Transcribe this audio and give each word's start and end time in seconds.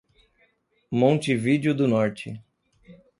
Montividiu 0.89 1.75
do 1.75 1.87
Norte 1.87 2.41